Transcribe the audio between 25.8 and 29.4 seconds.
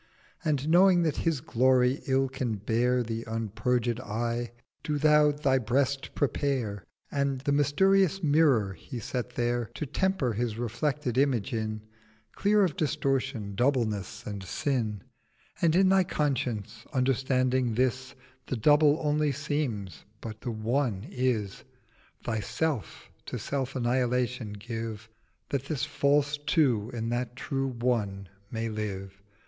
false Two in that true One may live.